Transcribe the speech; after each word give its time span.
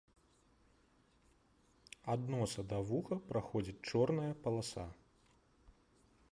Ад 2.15 2.25
носа 2.35 2.65
да 2.71 2.73
да 2.73 2.79
вуха 2.87 3.15
праходзіць 3.33 3.79
чорная 3.91 4.33
паласа. 4.47 4.85